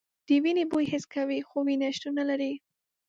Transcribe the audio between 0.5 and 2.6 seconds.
بوی حس کوي خو وینه شتون نه لري.